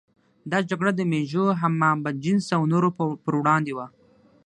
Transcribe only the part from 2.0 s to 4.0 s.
بدجنسه او نورو پر وړاندې وه.